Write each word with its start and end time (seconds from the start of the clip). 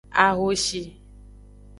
Ahoshi. 0.25 0.81